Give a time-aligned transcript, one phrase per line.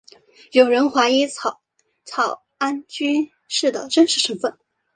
[0.51, 1.61] 有人怀疑草
[2.57, 4.57] 庵居士的真实身份。